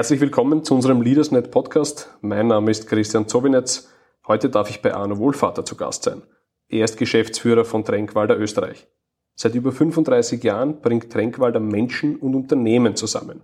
Herzlich 0.00 0.22
willkommen 0.22 0.64
zu 0.64 0.74
unserem 0.74 1.02
LeadersNet 1.02 1.50
Podcast. 1.50 2.08
Mein 2.22 2.46
Name 2.46 2.70
ist 2.70 2.88
Christian 2.88 3.28
Zobinetz. 3.28 3.90
Heute 4.26 4.48
darf 4.48 4.70
ich 4.70 4.80
bei 4.80 4.94
Arno 4.94 5.18
Wohlvater 5.18 5.62
zu 5.62 5.76
Gast 5.76 6.04
sein. 6.04 6.22
Er 6.70 6.86
ist 6.86 6.96
Geschäftsführer 6.96 7.66
von 7.66 7.84
Tränkwalder 7.84 8.38
Österreich. 8.38 8.86
Seit 9.34 9.54
über 9.54 9.72
35 9.72 10.42
Jahren 10.42 10.80
bringt 10.80 11.12
Tränkwalder 11.12 11.60
Menschen 11.60 12.16
und 12.16 12.34
Unternehmen 12.34 12.96
zusammen. 12.96 13.42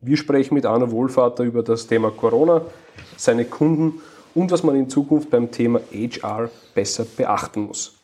Wir 0.00 0.16
sprechen 0.16 0.54
mit 0.54 0.64
Arno 0.64 0.90
Wohlvater 0.90 1.44
über 1.44 1.62
das 1.62 1.86
Thema 1.86 2.10
Corona, 2.10 2.62
seine 3.18 3.44
Kunden 3.44 4.00
und 4.34 4.50
was 4.52 4.62
man 4.62 4.76
in 4.76 4.88
Zukunft 4.88 5.28
beim 5.28 5.50
Thema 5.50 5.80
HR 5.92 6.48
besser 6.74 7.04
beachten 7.04 7.60
muss. 7.60 8.02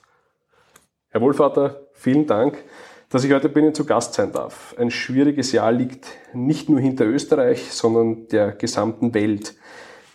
Herr 1.08 1.22
Wohlvater, 1.22 1.80
vielen 1.94 2.26
Dank 2.26 2.62
dass 3.10 3.24
ich 3.24 3.32
heute 3.32 3.48
bei 3.48 3.60
Ihnen 3.60 3.74
zu 3.74 3.84
Gast 3.84 4.14
sein 4.14 4.32
darf. 4.32 4.74
Ein 4.78 4.90
schwieriges 4.90 5.52
Jahr 5.52 5.72
liegt 5.72 6.06
nicht 6.32 6.68
nur 6.68 6.80
hinter 6.80 7.04
Österreich, 7.04 7.72
sondern 7.72 8.28
der 8.28 8.52
gesamten 8.52 9.12
Welt. 9.14 9.54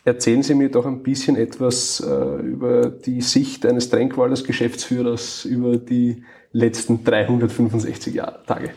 Erzählen 0.05 0.43
Sie 0.43 0.55
mir 0.55 0.69
doch 0.69 0.85
ein 0.85 1.03
bisschen 1.03 1.35
etwas 1.35 1.99
äh, 1.99 2.41
über 2.41 2.87
die 2.87 3.21
Sicht 3.21 3.65
eines 3.65 3.89
Tränkwalders 3.89 4.43
Geschäftsführers 4.43 5.45
über 5.45 5.77
die 5.77 6.23
letzten 6.53 7.03
365 7.03 8.13
Jahre, 8.13 8.39
Tage. 8.47 8.69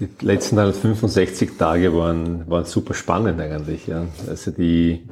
Die 0.00 0.08
letzten 0.20 0.56
365 0.56 1.56
Tage 1.56 1.94
waren, 1.94 2.50
waren 2.50 2.64
super 2.64 2.94
spannend 2.94 3.40
eigentlich. 3.40 3.86
Ja. 3.86 4.06
Also 4.28 4.50
die, 4.50 5.06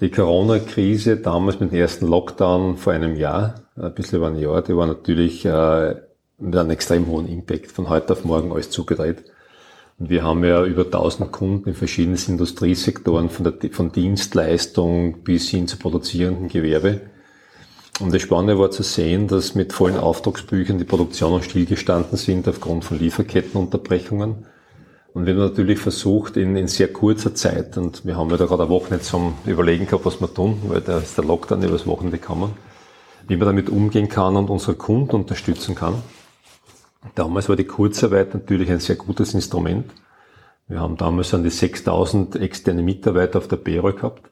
die 0.00 0.10
Corona-Krise 0.10 1.18
damals 1.18 1.60
mit 1.60 1.70
dem 1.70 1.78
ersten 1.78 2.06
Lockdown 2.06 2.76
vor 2.76 2.92
einem 2.92 3.16
Jahr, 3.16 3.54
ein 3.76 3.94
bisschen 3.94 4.18
über 4.18 4.28
ein 4.28 4.36
Jahr, 4.36 4.62
die 4.62 4.76
war 4.76 4.86
natürlich 4.86 5.44
äh, 5.44 5.94
mit 6.40 6.56
einem 6.56 6.70
extrem 6.70 7.06
hohen 7.06 7.28
Impact 7.28 7.70
von 7.70 7.88
heute 7.88 8.12
auf 8.12 8.24
morgen 8.24 8.52
alles 8.52 8.70
zugedreht. 8.70 9.24
Und 9.98 10.08
wir 10.08 10.24
haben 10.24 10.42
ja 10.44 10.64
über 10.64 10.84
1000 10.84 11.30
Kunden 11.30 11.68
in 11.68 11.74
verschiedenen 11.74 12.18
Industriesektoren, 12.26 13.28
von, 13.28 13.44
der, 13.44 13.70
von 13.70 13.92
Dienstleistung 13.92 15.22
bis 15.22 15.50
hin 15.50 15.68
zu 15.68 15.76
produzierenden 15.76 16.48
Gewerbe. 16.48 17.02
Und 18.00 18.14
das 18.14 18.22
Spannende 18.22 18.58
war 18.58 18.70
zu 18.70 18.82
sehen, 18.82 19.28
dass 19.28 19.54
mit 19.54 19.74
vollen 19.74 19.98
Auftragsbüchern 19.98 20.78
die 20.78 20.84
Produktionen 20.84 21.42
stillgestanden 21.42 22.16
sind 22.16 22.48
aufgrund 22.48 22.86
von 22.86 22.98
Lieferkettenunterbrechungen. 22.98 24.46
Und 25.12 25.26
wir 25.26 25.34
haben 25.34 25.40
natürlich 25.40 25.78
versucht, 25.78 26.38
in, 26.38 26.56
in 26.56 26.66
sehr 26.66 26.90
kurzer 26.90 27.34
Zeit, 27.34 27.76
und 27.76 28.06
wir 28.06 28.16
haben 28.16 28.30
ja 28.30 28.38
da 28.38 28.46
gerade 28.46 28.62
eine 28.62 28.70
Woche 28.70 28.94
nicht 28.94 29.04
zum 29.04 29.34
Überlegen 29.44 29.84
gehabt, 29.86 30.06
was 30.06 30.20
wir 30.20 30.32
tun, 30.32 30.62
weil 30.68 30.80
da 30.80 30.98
ist 30.98 31.18
der 31.18 31.24
Lockdown 31.24 31.62
übers 31.62 31.86
Wochenende 31.86 32.16
gekommen, 32.16 32.52
wie 33.28 33.36
man 33.36 33.46
damit 33.46 33.68
umgehen 33.68 34.08
kann 34.08 34.36
und 34.36 34.48
unsere 34.48 34.76
Kunden 34.76 35.16
unterstützen 35.16 35.74
kann. 35.74 35.96
Damals 37.14 37.48
war 37.48 37.56
die 37.56 37.64
Kurzarbeit 37.64 38.34
natürlich 38.34 38.70
ein 38.70 38.80
sehr 38.80 38.96
gutes 38.96 39.34
Instrument. 39.34 39.90
Wir 40.68 40.80
haben 40.80 40.96
damals 40.96 41.34
an 41.34 41.42
die 41.42 41.50
6000 41.50 42.36
externe 42.36 42.82
Mitarbeiter 42.82 43.38
auf 43.38 43.48
der 43.48 43.56
Payroll 43.56 43.94
gehabt 43.94 44.30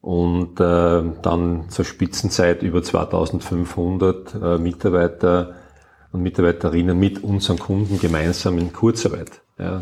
und 0.00 0.60
äh, 0.60 1.02
dann 1.22 1.68
zur 1.70 1.84
Spitzenzeit 1.84 2.62
über 2.62 2.82
2500 2.82 4.34
äh, 4.34 4.58
Mitarbeiter 4.58 5.56
und 6.12 6.22
Mitarbeiterinnen 6.22 6.96
mit 6.96 7.24
unseren 7.24 7.58
Kunden 7.58 7.98
gemeinsam 7.98 8.58
in 8.58 8.72
Kurzarbeit. 8.72 9.40
Ja. 9.58 9.80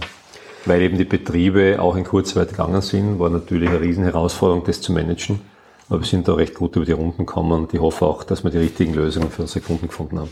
Weil 0.64 0.80
eben 0.80 0.96
die 0.96 1.04
Betriebe 1.04 1.76
auch 1.78 1.96
in 1.96 2.04
Kurzarbeit 2.04 2.50
gegangen 2.50 2.80
sind, 2.80 3.18
war 3.18 3.28
natürlich 3.28 3.68
eine 3.68 3.80
Riesenherausforderung, 3.80 4.64
das 4.64 4.80
zu 4.80 4.92
managen. 4.92 5.40
Aber 5.90 6.00
wir 6.00 6.06
sind 6.06 6.26
da 6.26 6.34
recht 6.34 6.54
gut 6.54 6.76
über 6.76 6.86
die 6.86 6.92
Runden 6.92 7.26
gekommen 7.26 7.52
und 7.52 7.74
ich 7.74 7.80
hoffe 7.80 8.06
auch, 8.06 8.24
dass 8.24 8.42
wir 8.42 8.50
die 8.50 8.58
richtigen 8.58 8.94
Lösungen 8.94 9.30
für 9.30 9.42
unsere 9.42 9.60
Kunden 9.60 9.88
gefunden 9.88 10.20
haben. 10.20 10.30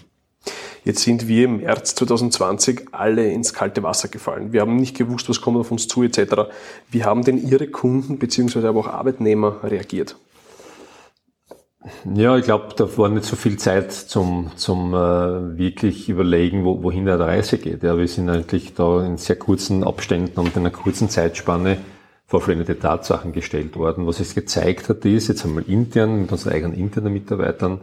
Jetzt 0.84 1.02
sind 1.02 1.28
wir 1.28 1.44
im 1.44 1.58
März 1.58 1.94
2020 1.94 2.88
alle 2.90 3.30
ins 3.30 3.54
kalte 3.54 3.82
Wasser 3.84 4.08
gefallen. 4.08 4.52
Wir 4.52 4.62
haben 4.62 4.76
nicht 4.76 4.96
gewusst, 4.96 5.28
was 5.28 5.40
kommt 5.40 5.58
auf 5.58 5.70
uns 5.70 5.86
zu 5.86 6.02
etc. 6.02 6.50
Wie 6.90 7.04
haben 7.04 7.22
denn 7.22 7.38
Ihre 7.46 7.68
Kunden 7.68 8.18
bzw. 8.18 8.66
aber 8.66 8.80
auch 8.80 8.88
Arbeitnehmer 8.88 9.62
reagiert? 9.62 10.16
Ja, 12.14 12.36
ich 12.36 12.44
glaube, 12.44 12.74
da 12.76 12.96
war 12.96 13.08
nicht 13.08 13.24
so 13.24 13.34
viel 13.36 13.58
Zeit 13.58 13.92
zum, 13.92 14.52
zum 14.56 14.94
äh, 14.94 15.58
wirklich 15.58 16.08
überlegen, 16.08 16.64
wo, 16.64 16.82
wohin 16.82 17.06
der 17.06 17.18
Reise 17.18 17.58
geht. 17.58 17.82
Ja, 17.82 17.98
wir 17.98 18.06
sind 18.06 18.28
eigentlich 18.28 18.74
da 18.74 19.04
in 19.04 19.16
sehr 19.16 19.36
kurzen 19.36 19.82
Abständen 19.82 20.38
und 20.38 20.54
in 20.56 20.62
einer 20.62 20.70
kurzen 20.70 21.08
Zeitspanne 21.08 21.78
vor 22.26 22.40
veränderte 22.40 22.78
Tatsachen 22.78 23.32
gestellt 23.32 23.76
worden. 23.76 24.06
Was 24.06 24.20
es 24.20 24.34
gezeigt 24.34 24.88
hat, 24.88 25.04
ist 25.04 25.28
jetzt 25.28 25.44
einmal 25.44 25.64
intern 25.64 26.22
mit 26.22 26.32
unseren 26.32 26.52
eigenen 26.52 26.74
internen 26.74 27.12
Mitarbeitern, 27.12 27.80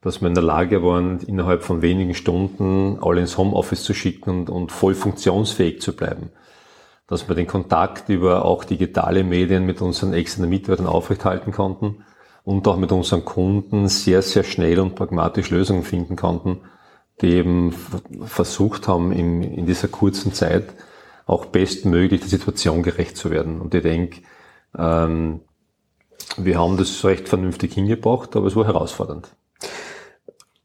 dass 0.00 0.20
wir 0.20 0.28
in 0.28 0.34
der 0.34 0.44
Lage 0.44 0.82
waren, 0.82 1.20
innerhalb 1.20 1.62
von 1.62 1.82
wenigen 1.82 2.14
Stunden 2.14 2.98
alle 3.00 3.20
ins 3.20 3.36
Homeoffice 3.36 3.82
zu 3.82 3.94
schicken 3.94 4.30
und, 4.30 4.50
und 4.50 4.72
voll 4.72 4.94
funktionsfähig 4.94 5.80
zu 5.80 5.94
bleiben. 5.96 6.30
Dass 7.08 7.28
wir 7.28 7.34
den 7.34 7.46
Kontakt 7.46 8.08
über 8.08 8.44
auch 8.44 8.64
digitale 8.64 9.24
Medien 9.24 9.66
mit 9.66 9.80
unseren 9.80 10.12
externen 10.12 10.50
Mitarbeitern 10.50 10.86
aufrechthalten 10.86 11.52
konnten 11.52 12.04
und 12.44 12.68
auch 12.68 12.76
mit 12.76 12.92
unseren 12.92 13.24
Kunden 13.24 13.88
sehr, 13.88 14.22
sehr 14.22 14.44
schnell 14.44 14.78
und 14.78 14.94
pragmatisch 14.94 15.50
Lösungen 15.50 15.82
finden 15.82 16.16
konnten, 16.16 16.60
die 17.20 17.32
eben 17.32 17.74
versucht 18.24 18.86
haben, 18.86 19.10
in, 19.12 19.42
in 19.42 19.66
dieser 19.66 19.88
kurzen 19.88 20.32
Zeit 20.32 20.74
auch 21.26 21.46
bestmöglich 21.46 22.20
der 22.20 22.30
Situation 22.30 22.82
gerecht 22.82 23.16
zu 23.16 23.30
werden. 23.30 23.60
Und 23.60 23.74
ich 23.74 23.82
denke, 23.82 24.22
ähm, 24.76 25.40
wir 26.36 26.58
haben 26.58 26.76
das 26.76 27.04
recht 27.04 27.28
vernünftig 27.28 27.74
hingebracht, 27.74 28.36
aber 28.36 28.46
es 28.46 28.54
war 28.54 28.64
herausfordernd. 28.64 29.28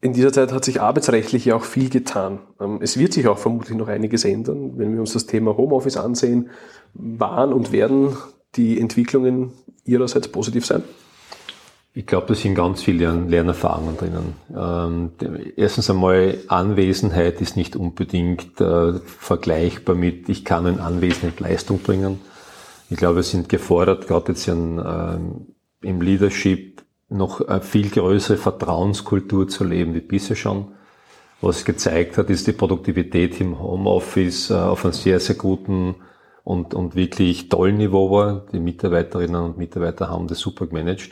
In 0.04 0.12
dieser 0.12 0.34
Zeit 0.34 0.52
hat 0.52 0.66
sich 0.66 0.82
arbeitsrechtlich 0.82 1.46
ja 1.46 1.56
auch 1.56 1.64
viel 1.64 1.88
getan. 1.88 2.40
Ähm, 2.60 2.80
es 2.82 2.98
wird 2.98 3.14
sich 3.14 3.26
auch 3.26 3.38
vermutlich 3.38 3.74
noch 3.74 3.88
einiges 3.88 4.26
ändern. 4.26 4.72
Wenn 4.76 4.92
wir 4.92 5.00
uns 5.00 5.14
das 5.14 5.24
Thema 5.24 5.56
Homeoffice 5.56 5.96
ansehen, 5.96 6.50
waren 6.92 7.54
und 7.54 7.72
werden 7.72 8.14
die 8.54 8.78
Entwicklungen 8.78 9.52
Ihrerseits 9.86 10.28
positiv 10.28 10.66
sein? 10.66 10.82
Ich 11.94 12.04
glaube, 12.04 12.26
da 12.26 12.34
sind 12.34 12.54
ganz 12.54 12.82
viele 12.82 13.14
Lernerfahrungen 13.14 13.96
drinnen. 13.96 14.34
Ähm, 14.54 15.12
erstens 15.56 15.88
einmal, 15.88 16.36
Anwesenheit 16.48 17.40
ist 17.40 17.56
nicht 17.56 17.74
unbedingt 17.74 18.60
äh, 18.60 18.98
vergleichbar 19.06 19.94
mit, 19.94 20.28
ich 20.28 20.44
kann 20.44 20.66
in 20.66 20.80
Anwesenheit 20.80 21.40
Leistung 21.40 21.78
bringen. 21.78 22.20
Ich 22.90 22.98
glaube, 22.98 23.16
wir 23.16 23.22
sind 23.22 23.48
gefordert, 23.48 24.06
gerade 24.06 24.32
jetzt 24.32 24.48
in, 24.48 24.78
äh, 24.78 25.88
im 25.88 26.02
Leadership, 26.02 26.83
noch 27.14 27.40
eine 27.40 27.60
viel 27.60 27.90
größere 27.90 28.36
Vertrauenskultur 28.36 29.48
zu 29.48 29.64
leben 29.64 29.94
wie 29.94 30.00
bisher 30.00 30.36
schon. 30.36 30.72
Was 31.40 31.64
gezeigt 31.64 32.16
hat, 32.18 32.30
ist 32.30 32.46
die 32.46 32.52
Produktivität 32.52 33.40
im 33.40 33.60
Homeoffice 33.60 34.50
äh, 34.50 34.54
auf 34.54 34.84
einem 34.84 34.94
sehr, 34.94 35.20
sehr 35.20 35.36
guten 35.36 35.96
und, 36.42 36.74
und 36.74 36.94
wirklich 36.94 37.48
tollen 37.48 37.78
Niveau 37.78 38.10
war. 38.10 38.46
Die 38.52 38.60
Mitarbeiterinnen 38.60 39.42
und 39.42 39.58
Mitarbeiter 39.58 40.08
haben 40.08 40.26
das 40.26 40.38
super 40.38 40.66
gemanagt. 40.66 41.10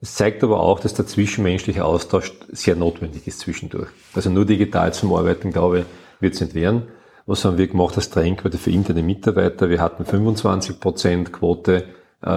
Es 0.00 0.14
zeigt 0.14 0.44
aber 0.44 0.60
auch, 0.60 0.80
dass 0.80 0.94
der 0.94 1.06
zwischenmenschliche 1.06 1.84
Austausch 1.84 2.32
sehr 2.50 2.76
notwendig 2.76 3.26
ist 3.26 3.40
zwischendurch. 3.40 3.88
Also 4.12 4.30
nur 4.30 4.44
digital 4.44 4.92
zum 4.92 5.14
Arbeiten, 5.14 5.50
glaube 5.50 5.80
ich, 5.80 5.84
wird 6.20 6.34
es 6.34 6.40
nicht 6.40 6.54
werden. 6.54 6.88
Was 7.26 7.44
haben 7.44 7.56
wir 7.56 7.68
gemacht 7.68 7.96
als 7.96 8.10
Tränkwarte 8.10 8.58
für 8.58 8.70
interne 8.70 9.02
Mitarbeiter? 9.02 9.70
Wir 9.70 9.80
hatten 9.80 10.04
25% 10.04 11.30
Quote 11.30 11.76
äh, 11.76 11.84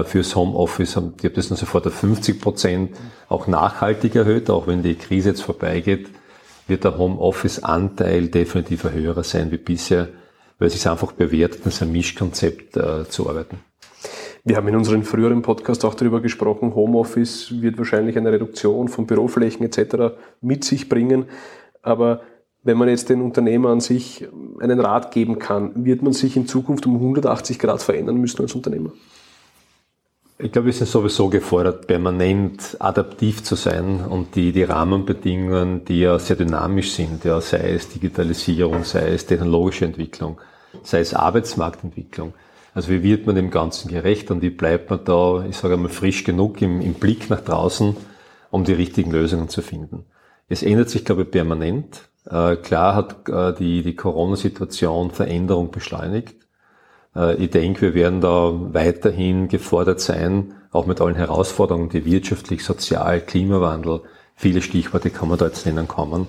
fürs 0.05 0.35
Homeoffice. 0.35 0.91
Ich 0.91 0.95
habe 0.97 1.29
das 1.29 1.49
dann 1.49 1.57
sofort 1.57 1.87
auf 1.87 1.93
50 1.93 2.41
Prozent 2.41 2.95
auch 3.29 3.47
nachhaltig 3.47 4.15
erhöht, 4.15 4.49
auch 4.49 4.67
wenn 4.67 4.83
die 4.83 4.95
Krise 4.95 5.29
jetzt 5.29 5.41
vorbeigeht, 5.41 6.09
wird 6.67 6.83
der 6.83 6.97
Homeoffice-Anteil 6.97 8.27
definitiv 8.27 8.85
ein 8.85 8.93
höherer 8.93 9.23
sein 9.23 9.51
wie 9.51 9.57
bisher, 9.57 10.09
weil 10.59 10.67
es 10.67 10.73
sich 10.73 10.87
einfach 10.87 11.13
bewährt, 11.13 11.59
als 11.65 11.81
ein 11.81 11.91
Mischkonzept 11.91 12.75
äh, 12.77 13.07
zu 13.07 13.29
arbeiten. 13.29 13.59
Wir 14.43 14.55
haben 14.55 14.67
in 14.69 14.75
unserem 14.75 15.03
früheren 15.03 15.41
Podcast 15.41 15.83
auch 15.83 15.93
darüber 15.93 16.21
gesprochen, 16.21 16.73
Homeoffice 16.73 17.61
wird 17.61 17.77
wahrscheinlich 17.77 18.17
eine 18.17 18.31
Reduktion 18.31 18.87
von 18.87 19.05
Büroflächen 19.05 19.65
etc. 19.65 20.15
mit 20.41 20.63
sich 20.63 20.87
bringen. 20.87 21.25
Aber 21.81 22.21
wenn 22.63 22.77
man 22.77 22.87
jetzt 22.87 23.09
den 23.09 23.21
Unternehmer 23.21 23.69
an 23.69 23.81
sich 23.81 24.25
einen 24.59 24.79
Rat 24.79 25.11
geben 25.11 25.39
kann, 25.39 25.85
wird 25.85 26.01
man 26.01 26.13
sich 26.13 26.37
in 26.37 26.47
Zukunft 26.47 26.85
um 26.85 26.95
180 26.95 27.59
Grad 27.59 27.81
verändern 27.81 28.17
müssen 28.17 28.41
als 28.41 28.55
Unternehmer? 28.55 28.91
Ich 30.39 30.51
glaube, 30.51 30.67
wir 30.67 30.73
sind 30.73 30.87
sowieso 30.87 31.29
gefordert, 31.29 31.87
permanent 31.87 32.77
adaptiv 32.77 33.41
zu 33.41 33.55
sein 33.55 34.05
und 34.05 34.35
die, 34.35 34.51
die 34.51 34.61
Rahmenbedingungen, 34.61 35.83
die 35.83 36.01
ja 36.01 36.19
sehr 36.19 36.35
dynamisch 36.35 36.91
sind, 36.91 37.25
ja, 37.25 37.41
sei 37.41 37.71
es 37.71 37.89
Digitalisierung, 37.89 38.83
sei 38.83 39.13
es 39.13 39.25
technologische 39.25 39.85
Entwicklung, 39.85 40.39
sei 40.83 40.99
es 40.99 41.15
Arbeitsmarktentwicklung. 41.15 42.35
Also 42.75 42.89
wie 42.89 43.01
wird 43.01 43.25
man 43.25 43.35
dem 43.35 43.49
Ganzen 43.49 43.89
gerecht 43.89 44.29
und 44.29 44.43
wie 44.43 44.51
bleibt 44.51 44.91
man 44.91 45.03
da, 45.05 45.43
ich 45.49 45.57
sage 45.57 45.73
einmal, 45.73 45.89
frisch 45.89 46.23
genug 46.23 46.61
im, 46.61 46.81
im 46.81 46.93
Blick 46.93 47.31
nach 47.31 47.41
draußen, 47.41 47.97
um 48.51 48.63
die 48.63 48.73
richtigen 48.73 49.09
Lösungen 49.09 49.49
zu 49.49 49.63
finden. 49.63 50.05
Es 50.49 50.61
ändert 50.61 50.91
sich, 50.91 51.03
glaube 51.03 51.23
ich, 51.23 51.31
permanent. 51.31 52.09
Äh, 52.29 52.57
klar 52.57 52.93
hat 52.93 53.27
äh, 53.27 53.55
die, 53.57 53.81
die 53.81 53.95
Corona-Situation 53.95 55.09
Veränderung 55.09 55.71
beschleunigt. 55.71 56.36
Äh, 57.17 57.35
ich 57.35 57.49
denke, 57.49 57.81
wir 57.81 57.93
werden 57.95 58.21
da 58.21 58.53
weiterhin 58.73 59.47
gefordert 59.47 59.99
sein, 59.99 60.53
auch 60.71 60.85
mit 60.85 61.01
allen 61.01 61.15
Herausforderungen, 61.15 61.89
die 61.89 62.05
wirtschaftlich, 62.05 62.63
sozial, 62.63 63.21
Klimawandel, 63.21 64.01
viele 64.35 64.61
Stichworte 64.61 65.09
kann 65.09 65.29
man 65.29 65.37
da 65.37 65.45
jetzt 65.47 65.65
nennen 65.65 65.87
kommen, 65.87 66.27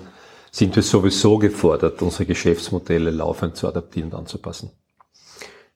sind 0.51 0.75
wir 0.75 0.83
sowieso 0.83 1.37
gefordert, 1.37 2.01
unsere 2.01 2.25
Geschäftsmodelle 2.25 3.11
laufend 3.11 3.55
zu 3.55 3.67
adaptieren 3.67 4.09
und 4.11 4.17
anzupassen. 4.17 4.71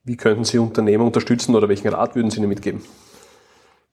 Wie 0.04 0.18
könnten 0.18 0.44
Sie 0.44 0.57
Unternehmen 0.57 1.06
unterstützen 1.06 1.56
oder 1.56 1.69
welchen 1.69 1.88
Rat 1.89 2.16
würden 2.16 2.31
Sie 2.31 2.39
ihnen 2.39 2.50
mitgeben? 2.50 2.81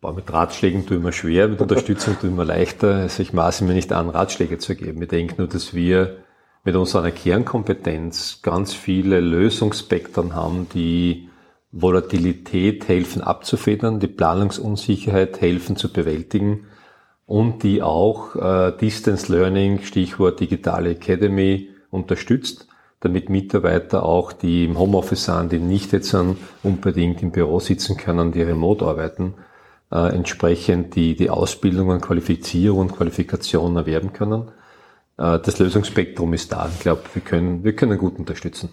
Boah, 0.00 0.14
mit 0.14 0.32
Ratschlägen 0.32 0.82
ich 0.82 0.90
mir 0.90 1.12
schwer, 1.12 1.46
mit 1.46 1.61
Unterstützung 1.61 2.16
ich 2.23 2.31
mir 2.31 2.44
leichter. 2.44 2.94
Also 2.94 3.23
ich 3.23 3.34
maße 3.34 3.64
mir 3.64 3.75
nicht 3.75 3.93
an, 3.93 4.08
Ratschläge 4.08 4.56
zu 4.56 4.75
geben. 4.75 5.02
Ich 5.02 5.08
denke 5.08 5.34
nur, 5.37 5.46
dass 5.46 5.75
wir 5.75 6.16
mit 6.65 6.77
unserer 6.77 7.11
Kernkompetenz 7.11 8.41
ganz 8.43 8.75
viele 8.75 9.21
Lösungsspektren 9.21 10.35
haben, 10.35 10.69
die 10.75 11.29
Volatilität 11.73 12.89
helfen 12.89 13.23
abzufedern, 13.23 14.01
die 14.01 14.09
Planungsunsicherheit 14.09 15.41
helfen 15.41 15.77
zu 15.77 15.93
bewältigen 15.93 16.67
und 17.27 17.62
die 17.62 17.81
auch 17.81 18.35
äh, 18.35 18.73
Distance 18.77 19.33
Learning, 19.33 19.83
Stichwort 19.83 20.41
digitale 20.41 20.91
Academy, 20.91 21.69
unterstützt, 21.91 22.67
damit 23.01 23.31
Mitarbeiter 23.31 24.05
auch, 24.05 24.33
die 24.33 24.65
im 24.65 24.79
Homeoffice 24.79 25.25
sind, 25.25 25.53
die 25.53 25.59
nicht 25.59 25.93
jetzt 25.93 26.15
unbedingt 26.62 27.23
im 27.23 27.31
Büro 27.31 27.61
sitzen 27.61 27.97
können, 27.97 28.33
die 28.33 28.43
remote 28.43 28.85
arbeiten, 28.85 29.35
äh, 29.91 30.15
entsprechend 30.15 30.95
die, 30.97 31.17
die 31.17 31.31
Ausbildungen, 31.31 32.01
Qualifizierung 32.01 32.81
und 32.81 32.97
Qualifikation 32.97 33.77
erwerben 33.77 34.12
können. 34.12 34.51
Äh, 35.20 35.38
das 35.38 35.58
Lösungsspektrum 35.58 36.32
ist 36.32 36.50
da. 36.50 36.69
Ich 36.72 36.81
glaube, 36.81 37.02
wir 37.12 37.22
können, 37.22 37.62
wir 37.62 37.76
können 37.76 37.99
gut 37.99 38.19
unterstützen. 38.19 38.70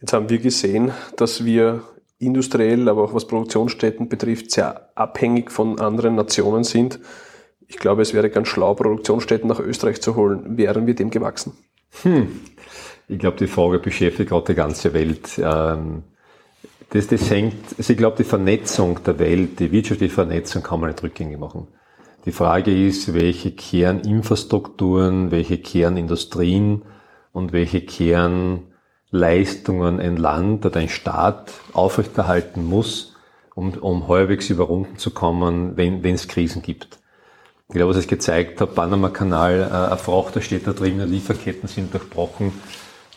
Jetzt 0.00 0.12
haben 0.12 0.28
wir 0.28 0.38
gesehen, 0.38 0.92
dass 1.16 1.44
wir 1.44 1.82
industriell, 2.18 2.88
aber 2.88 3.04
auch 3.04 3.14
was 3.14 3.26
Produktionsstätten 3.26 4.08
betrifft, 4.08 4.50
sehr 4.50 4.90
abhängig 4.94 5.50
von 5.50 5.80
anderen 5.80 6.16
Nationen 6.16 6.64
sind. 6.64 6.98
Ich 7.66 7.78
glaube, 7.78 8.02
es 8.02 8.12
wäre 8.12 8.28
ganz 8.28 8.48
schlau, 8.48 8.74
Produktionsstätten 8.74 9.48
nach 9.48 9.60
Österreich 9.60 10.02
zu 10.02 10.16
holen. 10.16 10.58
Wären 10.58 10.86
wir 10.86 10.94
dem 10.94 11.10
gewachsen? 11.10 11.52
Hm. 12.02 12.40
Ich 13.08 13.18
glaube, 13.18 13.36
die 13.36 13.46
Frage 13.46 13.78
beschäftigt 13.78 14.30
gerade 14.30 14.46
die 14.46 14.54
ganze 14.54 14.92
Welt. 14.92 15.38
Ähm, 15.38 16.02
das, 16.90 17.06
das 17.06 17.30
hängt, 17.30 17.54
also 17.78 17.92
ich 17.92 17.98
glaube, 17.98 18.16
die 18.18 18.24
Vernetzung 18.24 19.02
der 19.04 19.18
Welt, 19.18 19.60
die 19.60 19.72
wirtschaftliche 19.72 20.14
Vernetzung 20.14 20.62
kann 20.62 20.80
man 20.80 20.90
nicht 20.90 21.02
rückgängig 21.02 21.38
machen. 21.38 21.68
Die 22.24 22.32
Frage 22.32 22.86
ist, 22.86 23.12
welche 23.12 23.50
Kerninfrastrukturen, 23.50 25.30
welche 25.30 25.58
Kernindustrien 25.58 26.80
und 27.32 27.52
welche 27.52 27.82
Kernleistungen 27.82 30.00
ein 30.00 30.16
Land 30.16 30.64
oder 30.64 30.80
ein 30.80 30.88
Staat 30.88 31.52
aufrechterhalten 31.74 32.64
muss, 32.64 33.14
um, 33.54 33.74
um 33.74 34.08
halbwegs 34.08 34.48
überrunden 34.48 34.96
zu 34.96 35.10
kommen, 35.10 35.76
wenn 35.76 36.14
es 36.14 36.26
Krisen 36.26 36.62
gibt. 36.62 36.98
Ich 37.68 37.74
glaube, 37.74 37.90
was 37.90 37.98
es 37.98 38.06
gezeigt 38.06 38.58
hat, 38.60 38.74
Panama-Kanal, 38.74 39.60
äh, 39.60 39.92
ein 39.92 39.98
Frachter 39.98 40.40
steht 40.40 40.66
da 40.66 40.72
drin, 40.72 41.06
Lieferketten 41.06 41.68
sind 41.68 41.92
durchbrochen, 41.92 42.52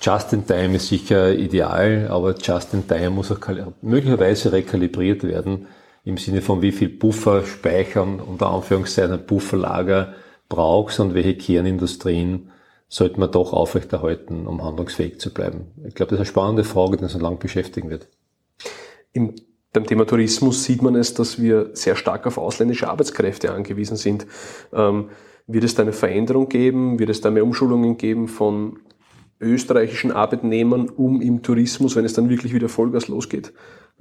Just-in-Time 0.02 0.76
ist 0.76 0.90
sicher 0.90 1.34
ideal, 1.34 2.10
aber 2.10 2.36
Just-in-Time 2.36 3.12
muss 3.12 3.32
auch 3.32 3.40
möglicherweise 3.82 4.52
rekalibriert 4.52 5.24
werden 5.24 5.68
im 6.08 6.18
Sinne 6.18 6.42
von 6.42 6.62
wie 6.62 6.72
viel 6.72 6.88
Buffer 6.88 7.44
speichern, 7.44 8.22
unter 8.22 8.48
Anführungszeichen 8.48 9.12
ein 9.12 9.26
Bufferlager 9.26 10.14
brauchst 10.48 11.02
und 11.02 11.14
welche 11.14 11.36
Kernindustrien 11.36 12.50
sollte 12.88 13.20
man 13.20 13.30
doch 13.30 13.52
aufrechterhalten, 13.52 14.48
um 14.48 14.64
handlungsfähig 14.64 15.20
zu 15.20 15.34
bleiben. 15.34 15.66
Ich 15.86 15.96
glaube, 15.96 16.12
das 16.12 16.16
ist 16.16 16.20
eine 16.20 16.26
spannende 16.28 16.64
Frage, 16.64 16.96
die 16.96 17.04
uns 17.04 17.14
noch 17.14 17.22
lange 17.22 17.36
beschäftigen 17.36 17.90
wird. 17.90 18.08
Im, 19.12 19.36
beim 19.74 19.86
Thema 19.86 20.08
Tourismus 20.08 20.64
sieht 20.64 20.82
man 20.82 20.96
es, 20.96 21.14
dass 21.14 21.42
wir 21.42 21.72
sehr 21.74 21.98
stark 21.98 22.26
auf 22.26 22.38
ausländische 22.38 22.90
Arbeitskräfte 22.90 23.52
angewiesen 23.52 23.98
sind. 23.98 24.26
Ähm, 24.72 25.10
wird 25.46 25.66
es 25.66 25.76
da 25.76 25.82
eine 25.84 25.92
Veränderung 25.92 26.48
geben? 26.48 27.00
Wird 27.00 27.10
es 27.10 27.20
da 27.20 27.32
mehr 27.32 27.44
Umschulungen 27.44 27.98
geben 27.98 28.30
von 28.30 28.80
österreichischen 29.40 30.12
Arbeitnehmern, 30.12 30.90
um 30.90 31.22
im 31.22 31.44
Tourismus, 31.44 31.96
wenn 31.96 32.06
es 32.06 32.14
dann 32.14 32.30
wirklich 32.30 32.54
wieder 32.54 32.70
Vollgas 32.70 33.08
losgeht, 33.08 33.54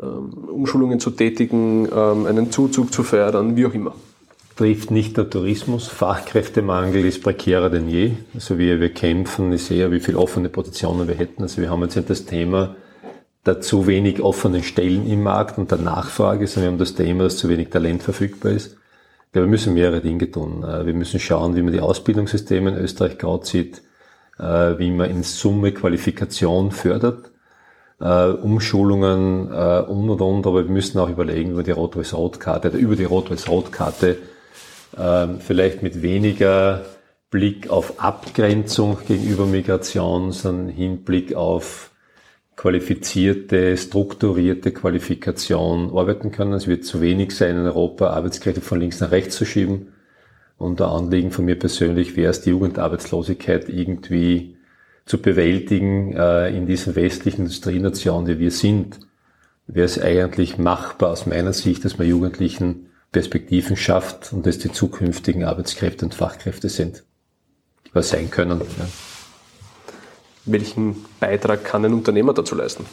ähm, 0.03 0.33
Umschulungen 0.49 1.00
zu 1.00 1.11
tätigen, 1.11 1.88
ähm, 1.94 2.27
einen 2.27 2.50
Zuzug 2.50 2.93
zu 2.93 3.03
fördern, 3.03 3.56
wie 3.56 3.67
auch 3.67 3.75
immer. 3.75 3.94
Trifft 4.56 4.91
nicht 4.91 5.17
der 5.19 5.29
Tourismus. 5.29 5.87
Fachkräftemangel 5.88 7.05
ist 7.05 7.23
prekärer 7.23 7.69
denn 7.69 7.88
je. 7.88 8.12
Also 8.35 8.59
wir, 8.59 8.81
wir 8.81 8.88
kämpfen, 8.88 9.53
ich 9.53 9.65
sehe, 9.65 9.91
wie 9.93 10.00
viele 10.00 10.19
offene 10.19 10.49
Positionen 10.49 11.06
wir 11.09 11.15
hätten. 11.15 11.43
Also 11.43 11.61
wir 11.61 11.69
haben 11.69 11.83
jetzt 11.83 11.97
nicht 11.97 12.09
das 12.09 12.25
Thema 12.25 12.75
der 13.47 13.61
zu 13.61 13.87
wenig 13.87 14.21
offenen 14.21 14.62
Stellen 14.62 15.06
im 15.06 15.23
Markt 15.23 15.56
und 15.56 15.71
der 15.71 15.79
Nachfrage, 15.79 16.47
sondern 16.47 16.65
wir 16.65 16.73
haben 16.73 16.79
das 16.79 16.94
Thema, 16.94 17.25
dass 17.25 17.37
zu 17.37 17.49
wenig 17.49 17.69
Talent 17.69 18.03
verfügbar 18.03 18.53
ist. 18.53 18.77
Ich 19.27 19.33
glaube, 19.33 19.47
wir 19.47 19.50
müssen 19.50 19.75
mehrere 19.75 20.00
Dinge 20.00 20.31
tun. 20.31 20.65
Äh, 20.65 20.85
wir 20.85 20.94
müssen 20.94 21.21
schauen, 21.21 21.55
wie 21.55 21.62
man 21.62 21.73
die 21.73 21.81
Ausbildungssysteme 21.81 22.71
in 22.71 22.77
Österreich 22.77 23.19
gerade 23.19 23.47
sieht 23.47 23.83
wie 24.38 24.91
man 24.91 25.11
in 25.11 25.23
Summe 25.23 25.73
Qualifikation 25.73 26.71
fördert, 26.71 27.31
äh, 28.00 28.29
Umschulungen 28.29 29.50
äh, 29.50 29.81
und 29.81 30.11
und 30.11 30.21
und, 30.21 30.47
aber 30.47 30.65
wir 30.65 30.71
müssen 30.71 30.99
auch 30.99 31.09
überlegen 31.09 31.53
über 31.53 31.62
die 31.62 31.71
Rot-Weiß-Rot-Karte 31.71 32.69
über 32.69 32.97
die 32.97 33.05
Rot-Weiß-Rot-Karte 33.05 34.19
äh, 34.97 35.27
vielleicht 35.38 35.83
mit 35.83 36.03
weniger 36.03 36.83
Blick 37.31 37.71
auf 37.71 38.00
Abgrenzung 38.00 38.99
gegenüber 39.06 39.47
Migration, 39.47 40.33
sondern 40.33 40.69
Hinblick 40.69 41.35
auf 41.35 41.91
qualifizierte, 42.55 43.77
strukturierte 43.77 44.73
Qualifikation 44.73 45.91
arbeiten 45.94 46.31
können. 46.31 46.55
Es 46.55 46.67
wird 46.67 46.85
zu 46.85 47.00
wenig 47.00 47.33
sein, 47.33 47.56
in 47.56 47.67
Europa 47.67 48.09
Arbeitskräfte 48.09 48.62
von 48.62 48.81
links 48.81 49.00
nach 49.00 49.11
rechts 49.11 49.37
zu 49.37 49.44
schieben. 49.44 49.93
Und 50.58 50.81
der 50.81 50.88
Anliegen 50.88 51.31
von 51.31 51.44
mir 51.44 51.58
persönlich 51.58 52.17
wäre 52.17 52.31
es, 52.31 52.41
die 52.41 52.50
Jugendarbeitslosigkeit 52.50 53.69
irgendwie 53.69 54.56
zu 55.05 55.19
bewältigen 55.19 56.12
äh, 56.12 56.49
in 56.56 56.67
diesen 56.67 56.97
westlichen 56.97 57.43
Industrienation, 57.43 58.26
wie 58.26 58.38
wir 58.38 58.50
sind. 58.50 59.00
Wäre 59.67 59.85
es 59.85 60.00
eigentlich 60.00 60.58
machbar 60.58 61.11
aus 61.11 61.26
meiner 61.26 61.53
Sicht, 61.53 61.85
dass 61.85 61.99
man 61.99 62.08
Jugendlichen 62.08 62.87
Perspektiven 63.12 63.76
schafft 63.76 64.32
und 64.32 64.47
dass 64.47 64.58
die 64.58 64.73
zukünftigen 64.73 65.44
Arbeitskräfte 65.44 66.05
und 66.05 66.14
Fachkräfte 66.14 66.69
sind, 66.69 67.05
was 67.93 68.11
sein 68.11 68.31
können. 68.31 68.61
Ja. 68.61 68.87
Welchen 70.44 71.05
Beitrag 71.20 71.64
kann 71.64 71.85
ein 71.85 71.93
Unternehmer 71.93 72.35
dazu 72.35 72.55
leisten? 72.55 72.85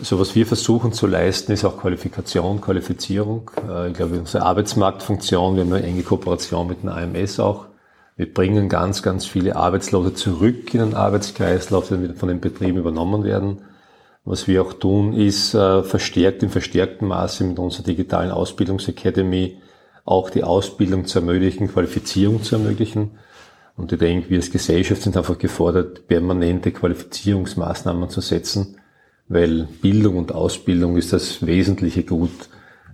So 0.00 0.20
was 0.20 0.36
wir 0.36 0.46
versuchen 0.46 0.92
zu 0.92 1.08
leisten, 1.08 1.50
ist 1.50 1.64
auch 1.64 1.76
Qualifikation, 1.76 2.60
Qualifizierung. 2.60 3.50
Äh, 3.68 3.88
ich 3.88 3.94
glaube, 3.94 4.18
unsere 4.18 4.44
Arbeitsmarktfunktion, 4.44 5.56
wir 5.56 5.64
haben 5.64 5.72
eine 5.72 5.84
enge 5.84 6.02
Kooperation 6.02 6.68
mit 6.68 6.82
dem 6.82 6.90
AMS 6.90 7.40
auch. 7.40 7.66
Wir 8.16 8.32
bringen 8.32 8.68
ganz, 8.68 9.02
ganz 9.02 9.26
viele 9.26 9.56
Arbeitslose 9.56 10.14
zurück 10.14 10.72
in 10.72 10.80
den 10.80 10.94
Arbeitskreislauf, 10.94 11.88
die 11.88 12.14
von 12.14 12.28
den 12.28 12.40
Betrieben 12.40 12.78
übernommen 12.78 13.24
werden. 13.24 13.62
Was 14.24 14.46
wir 14.46 14.62
auch 14.62 14.72
tun, 14.72 15.14
ist 15.14 15.54
äh, 15.54 15.82
verstärkt 15.82 16.44
in 16.44 16.50
verstärktem 16.50 17.08
Maße 17.08 17.42
mit 17.42 17.58
unserer 17.58 17.84
digitalen 17.84 18.30
Ausbildungsakademie 18.30 19.58
auch 20.04 20.30
die 20.30 20.44
Ausbildung 20.44 21.06
zu 21.06 21.18
ermöglichen, 21.18 21.68
Qualifizierung 21.68 22.42
zu 22.42 22.54
ermöglichen. 22.56 23.18
Und 23.76 23.92
ich 23.92 23.98
denke, 23.98 24.30
wir 24.30 24.38
als 24.38 24.50
Gesellschaft 24.50 25.02
sind 25.02 25.16
einfach 25.16 25.38
gefordert, 25.38 26.06
permanente 26.06 26.70
Qualifizierungsmaßnahmen 26.72 28.10
zu 28.10 28.20
setzen, 28.20 28.77
weil 29.28 29.68
Bildung 29.82 30.16
und 30.16 30.32
Ausbildung 30.32 30.96
ist 30.96 31.12
das 31.12 31.46
wesentliche 31.46 32.02
Gut, 32.02 32.48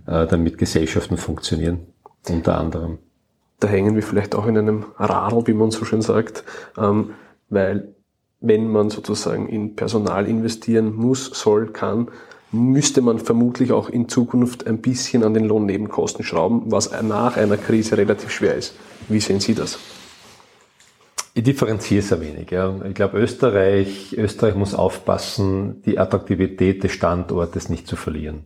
äh, 0.07 0.27
damit 0.27 0.57
Gesellschaften 0.57 1.17
funktionieren, 1.17 1.79
unter 2.29 2.57
anderem. 2.57 2.99
Da 3.59 3.67
hängen 3.67 3.95
wir 3.95 4.03
vielleicht 4.03 4.35
auch 4.35 4.45
in 4.47 4.57
einem 4.57 4.85
Radl, 4.97 5.47
wie 5.47 5.53
man 5.53 5.71
so 5.71 5.85
schön 5.85 6.01
sagt, 6.01 6.43
ähm, 6.77 7.11
weil 7.49 7.95
wenn 8.41 8.69
man 8.69 8.89
sozusagen 8.89 9.47
in 9.47 9.75
Personal 9.75 10.27
investieren 10.27 10.93
muss, 10.93 11.25
soll, 11.25 11.67
kann, 11.71 12.09
müsste 12.51 13.01
man 13.01 13.19
vermutlich 13.19 13.71
auch 13.71 13.89
in 13.89 14.07
Zukunft 14.07 14.67
ein 14.67 14.79
bisschen 14.79 15.23
an 15.23 15.33
den 15.33 15.45
Lohnnebenkosten 15.45 16.23
schrauben, 16.23 16.63
was 16.65 16.91
nach 17.01 17.37
einer 17.37 17.57
Krise 17.57 17.97
relativ 17.97 18.31
schwer 18.31 18.55
ist. 18.55 18.75
Wie 19.09 19.19
sehen 19.19 19.39
Sie 19.39 19.55
das? 19.55 19.79
Ich 21.37 21.43
differenziere 21.43 21.99
es 21.99 22.13
ein 22.13 22.21
wenig. 22.21 22.49
Ja. 22.49 22.73
Ich 22.87 22.95
glaube, 22.95 23.19
Österreich, 23.19 24.15
Österreich 24.17 24.55
muss 24.55 24.73
aufpassen, 24.73 25.81
die 25.81 25.99
Attraktivität 25.99 26.81
des 26.81 26.93
Standortes 26.93 27.67
nicht 27.67 27.87
zu 27.87 27.97
verlieren. 27.97 28.45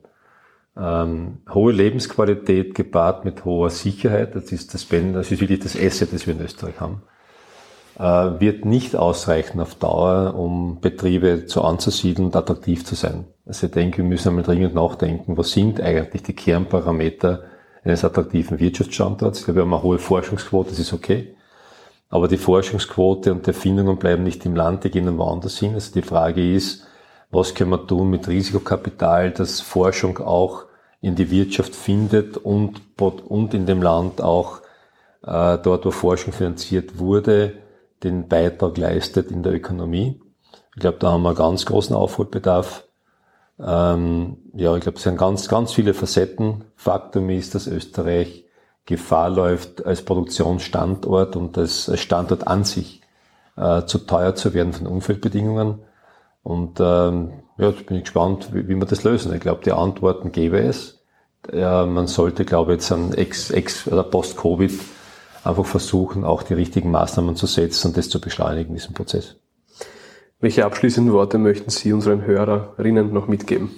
Ähm, 0.76 1.38
hohe 1.54 1.72
Lebensqualität 1.72 2.74
gepaart 2.74 3.26
mit 3.26 3.46
hoher 3.46 3.70
Sicherheit, 3.70 4.34
das 4.34 4.52
ist, 4.52 4.74
das, 4.74 4.88
das 4.90 5.32
ist 5.32 5.40
wirklich 5.40 5.60
das 5.60 5.76
Asset, 5.76 6.12
das 6.14 6.26
wir 6.26 6.34
in 6.34 6.42
Österreich 6.42 6.80
haben, 6.80 7.04
äh, 8.00 8.42
wird 8.42 8.66
nicht 8.66 8.96
ausreichen 8.96 9.60
auf 9.60 9.76
Dauer, 9.76 10.34
um 10.34 10.82
Betriebe 10.82 11.46
zu 11.46 11.62
anzusiedeln 11.62 12.30
und 12.30 12.36
attraktiv 12.36 12.86
zu 12.86 12.96
sein. 12.96 13.26
Also 13.46 13.68
ich 13.68 13.72
denke, 13.72 13.98
wir 13.98 14.06
müssen 14.06 14.30
einmal 14.30 14.44
dringend 14.44 14.74
nachdenken, 14.74 15.38
was 15.38 15.52
sind 15.52 15.80
eigentlich 15.80 16.24
die 16.24 16.34
Kernparameter 16.34 17.44
eines 17.84 18.04
attraktiven 18.04 18.60
Wirtschaftsstandorts. 18.60 19.40
Ich 19.40 19.46
glaube, 19.46 19.60
wir 19.60 19.62
haben 19.62 19.74
eine 19.76 19.84
hohe 19.84 20.00
Forschungsquote, 20.00 20.72
das 20.72 20.80
ist 20.80 20.92
okay. 20.92 21.36
Aber 22.10 22.28
die 22.28 22.38
Forschungsquote 22.38 23.32
und 23.32 23.46
die 23.46 23.52
Erfindungen 23.52 23.98
bleiben 23.98 24.24
nicht 24.24 24.46
im 24.46 24.56
Land, 24.56 24.84
die 24.84 24.90
gehen 24.90 25.18
woanders 25.18 25.58
hin. 25.60 25.76
Also 25.76 25.94
die 25.94 26.02
Frage 26.02 26.54
ist, 26.54 26.86
was 27.30 27.54
können 27.54 27.70
wir 27.70 27.86
tun 27.86 28.10
mit 28.10 28.28
Risikokapital, 28.28 29.32
dass 29.32 29.62
Forschung 29.62 30.18
auch 30.18 30.66
in 31.02 31.16
die 31.16 31.30
Wirtschaft 31.30 31.76
findet 31.76 32.38
und, 32.38 32.82
und 33.00 33.54
in 33.54 33.66
dem 33.66 33.82
Land 33.82 34.22
auch 34.22 34.62
äh, 35.24 35.58
dort, 35.60 35.86
wo 35.86 35.92
Forschung 35.92 36.34
finanziert 36.34 36.98
wurde, 36.98 37.54
den 38.04 38.28
Beitrag 38.28 38.78
leistet 38.78 39.32
in 39.32 39.44
der 39.44 39.54
Ökonomie. 39.54 40.20
Ich 40.76 40.82
glaube, 40.82 40.98
da 41.00 41.12
haben 41.12 41.24
wir 41.24 41.36
ganz 41.36 41.66
großen 41.66 41.96
Aufholbedarf. 41.96 42.86
Ähm, 43.60 44.38
ja, 44.54 44.76
ich 44.76 44.82
glaube, 44.82 44.98
es 44.98 45.04
sind 45.04 45.18
ganz, 45.18 45.48
ganz 45.48 45.74
viele 45.74 45.94
Facetten. 45.94 46.66
Faktum 46.76 47.30
ist, 47.30 47.54
dass 47.54 47.68
Österreich 47.68 48.46
Gefahr 48.90 49.30
läuft, 49.30 49.86
als 49.86 50.02
Produktionsstandort 50.02 51.36
und 51.36 51.58
als, 51.60 51.92
Standort 52.00 52.48
an 52.48 52.64
sich 52.64 53.02
äh, 53.56 53.86
zu 53.86 54.00
teuer 54.00 54.34
zu 54.34 54.56
werden 54.56 54.74
von 54.74 54.88
Umfeldbedingungen. 54.88 55.80
Und 56.42 56.80
ähm, 56.80 57.34
ja, 57.60 57.70
bin 57.70 57.98
ich 57.98 58.04
gespannt, 58.06 58.50
wie, 58.52 58.68
wie 58.68 58.76
wir 58.76 58.86
das 58.86 59.04
lösen. 59.04 59.32
Ich 59.34 59.42
glaube, 59.42 59.62
die 59.64 59.74
Antworten 59.74 60.32
gäbe 60.32 60.60
es. 60.60 61.04
Ja, 61.54 61.86
man 61.86 62.08
sollte, 62.08 62.46
glaube 62.46 62.72
ich, 62.74 62.80
jetzt 62.80 62.92
an 62.92 63.14
Ex, 63.14 63.52
Ex 63.52 63.88
oder 63.88 64.04
Post-Covid 64.04 64.74
einfach 65.44 65.66
versuchen, 65.66 66.24
auch 66.24 66.42
die 66.42 66.56
richtigen 66.56 66.90
Maßnahmen 66.90 67.36
zu 67.36 67.46
setzen 67.46 67.90
und 67.90 67.98
das 67.98 68.10
zu 68.10 68.20
beschleunigen, 68.20 68.74
diesen 68.74 68.96
Prozess. 68.96 69.36
Welche 70.40 70.66
abschließenden 70.66 71.14
Worte 71.14 71.38
möchten 71.38 71.70
Sie 71.70 71.94
unseren 71.94 72.26
Hörerinnen 72.26 73.14
noch 73.14 73.28
mitgeben? 73.28 73.70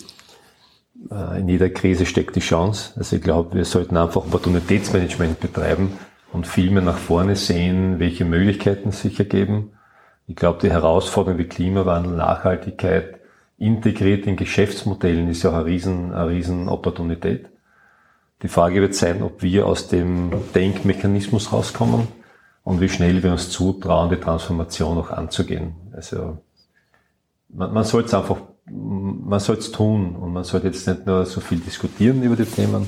Äh, 1.09 1.39
in 1.39 1.49
jeder 1.49 1.69
Krise 1.69 2.05
steckt 2.05 2.35
die 2.35 2.41
Chance. 2.41 2.93
Also 2.97 3.15
ich 3.15 3.21
glaube, 3.21 3.55
wir 3.55 3.65
sollten 3.65 3.97
einfach 3.97 4.25
Opportunitätsmanagement 4.25 5.39
betreiben 5.39 5.93
und 6.31 6.47
viel 6.47 6.71
mehr 6.71 6.83
nach 6.83 6.97
vorne 6.97 7.35
sehen, 7.35 7.99
welche 7.99 8.25
Möglichkeiten 8.25 8.91
sich 8.91 9.19
ergeben. 9.19 9.71
Ich 10.27 10.35
glaube, 10.35 10.59
die 10.61 10.71
Herausforderung 10.71 11.39
wie 11.39 11.45
Klimawandel, 11.45 12.15
Nachhaltigkeit 12.15 13.15
integriert 13.57 14.25
in 14.25 14.37
Geschäftsmodellen 14.37 15.29
ist 15.29 15.43
ja 15.43 15.51
auch 15.51 15.55
eine 15.55 15.65
riesen, 15.65 16.13
eine 16.13 16.29
riesen 16.29 16.67
Opportunität. 16.67 17.47
Die 18.41 18.47
Frage 18.47 18.81
wird 18.81 18.95
sein, 18.95 19.21
ob 19.21 19.43
wir 19.43 19.67
aus 19.67 19.87
dem 19.87 20.31
Denkmechanismus 20.55 21.53
rauskommen 21.53 22.07
und 22.63 22.81
wie 22.81 22.89
schnell 22.89 23.21
wir 23.21 23.31
uns 23.31 23.49
zutrauen, 23.49 24.09
die 24.09 24.15
Transformation 24.15 24.97
auch 24.97 25.11
anzugehen. 25.11 25.75
Also 25.93 26.39
man, 27.49 27.73
man 27.73 27.83
soll 27.83 28.03
es 28.03 28.13
einfach, 28.13 28.37
man 28.71 29.39
soll 29.39 29.57
es 29.57 29.71
tun 29.71 30.15
und 30.15 30.33
man 30.33 30.43
sollte 30.43 30.67
jetzt 30.67 30.87
nicht 30.87 31.05
nur 31.05 31.25
so 31.25 31.41
viel 31.41 31.59
diskutieren 31.59 32.23
über 32.23 32.35
die 32.35 32.45
Themen, 32.45 32.87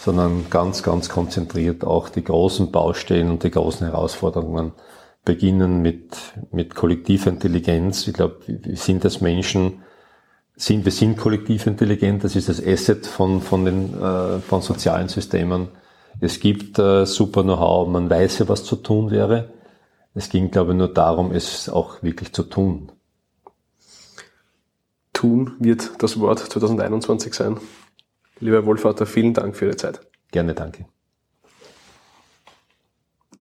sondern 0.00 0.46
ganz, 0.50 0.82
ganz 0.82 1.08
konzentriert 1.08 1.84
auch 1.84 2.08
die 2.08 2.24
großen 2.24 2.70
Baustellen 2.70 3.30
und 3.30 3.42
die 3.42 3.50
großen 3.50 3.86
Herausforderungen 3.86 4.72
beginnen 5.24 5.80
mit, 5.80 6.16
mit 6.52 6.74
kollektiver 6.74 7.30
Intelligenz. 7.30 8.06
Ich 8.06 8.14
glaube, 8.14 8.40
wir 8.46 8.76
sind 8.76 9.04
als 9.04 9.20
Menschen, 9.20 9.82
sind, 10.56 10.84
wir 10.84 10.92
sind 10.92 11.16
kollektiv 11.16 11.66
intelligent, 11.66 12.22
das 12.22 12.36
ist 12.36 12.48
das 12.48 12.64
Asset 12.64 13.06
von, 13.06 13.40
von 13.40 13.64
den, 13.64 13.94
äh, 14.00 14.40
von 14.40 14.60
sozialen 14.60 15.08
Systemen. 15.08 15.68
Es 16.20 16.38
gibt 16.38 16.78
äh, 16.78 17.06
super 17.06 17.42
Know-how, 17.42 17.88
man 17.88 18.08
weiß 18.08 18.40
ja, 18.40 18.48
was 18.48 18.64
zu 18.64 18.76
tun 18.76 19.10
wäre. 19.10 19.50
Es 20.14 20.28
ging, 20.28 20.50
glaube 20.50 20.72
ich, 20.72 20.78
nur 20.78 20.92
darum, 20.92 21.32
es 21.32 21.68
auch 21.68 22.02
wirklich 22.02 22.32
zu 22.32 22.44
tun. 22.44 22.92
Tun 25.24 25.56
wird 25.58 26.02
das 26.02 26.20
Wort 26.20 26.38
2021 26.38 27.32
sein. 27.32 27.56
Lieber 28.40 28.66
Wohlvater, 28.66 29.06
vielen 29.06 29.32
Dank 29.32 29.56
für 29.56 29.64
Ihre 29.64 29.76
Zeit. 29.76 30.00
Gerne, 30.30 30.52
danke. 30.52 30.84